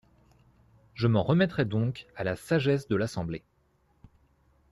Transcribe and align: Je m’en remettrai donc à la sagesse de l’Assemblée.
Je 0.95 1.05
m’en 1.05 1.21
remettrai 1.21 1.63
donc 1.63 2.07
à 2.15 2.23
la 2.23 2.35
sagesse 2.35 2.87
de 2.87 2.95
l’Assemblée. 2.95 3.43